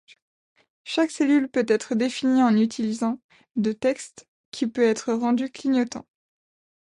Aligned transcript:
Chaque 0.83 1.11
cellule 1.11 1.47
peut 1.47 1.67
être 1.67 1.93
définie 1.93 2.41
en 2.41 2.57
utilisant 2.57 3.19
de 3.55 3.71
texte 3.71 4.27
qui 4.49 4.65
peut 4.65 4.81
être 4.81 5.13
rendu 5.13 5.51
clignotant. 5.51 6.07